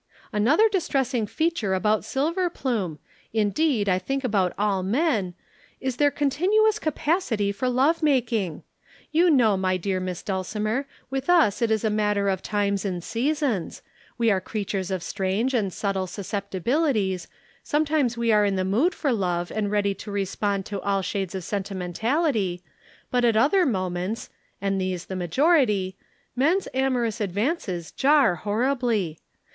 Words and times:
"Another 0.33 0.67
distressing 0.67 1.27
feature 1.27 1.75
about 1.75 2.01
Silverplume 2.03 2.97
indeed, 3.33 3.87
I 3.87 3.99
think 3.99 4.23
about 4.23 4.51
all 4.57 4.81
men 4.81 5.35
is 5.79 5.97
their 5.97 6.09
continuous 6.09 6.79
capacity 6.79 7.51
for 7.51 7.69
love 7.69 8.01
making. 8.01 8.63
You 9.11 9.29
know, 9.29 9.55
my 9.55 9.77
dear 9.77 9.99
Miss 9.99 10.23
Dulcimer, 10.23 10.87
with 11.11 11.29
us 11.29 11.61
it 11.61 11.69
is 11.69 11.83
a 11.83 11.91
matter 11.91 12.29
of 12.29 12.41
times 12.41 12.83
and 12.83 13.03
seasons 13.03 13.83
we 14.17 14.31
are 14.31 14.41
creatures 14.41 14.89
of 14.89 15.03
strange 15.03 15.53
and 15.53 15.71
subtle 15.71 16.07
susceptibilities, 16.07 17.27
sometimes 17.61 18.17
we 18.17 18.31
are 18.31 18.43
in 18.43 18.55
the 18.55 18.65
mood 18.65 18.95
for 18.95 19.13
love 19.13 19.51
and 19.51 19.69
ready 19.69 19.93
to 19.93 20.09
respond 20.09 20.65
to 20.65 20.79
all 20.81 21.03
shades 21.03 21.35
of 21.35 21.43
sentimentality, 21.43 22.63
but 23.11 23.23
at 23.23 23.37
other 23.37 23.67
moments 23.67 24.31
(and 24.59 24.81
these 24.81 25.05
the 25.05 25.15
majority) 25.15 25.95
men's 26.35 26.67
amorous 26.73 27.21
advances 27.21 27.91
jar 27.91 28.33
horribly. 28.37 29.19